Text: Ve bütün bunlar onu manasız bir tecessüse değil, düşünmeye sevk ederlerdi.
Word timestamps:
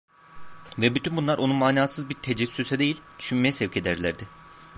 Ve 0.79 0.95
bütün 0.95 1.17
bunlar 1.17 1.37
onu 1.37 1.53
manasız 1.53 2.09
bir 2.09 2.13
tecessüse 2.15 2.79
değil, 2.79 3.01
düşünmeye 3.19 3.51
sevk 3.51 3.77
ederlerdi. 3.77 4.27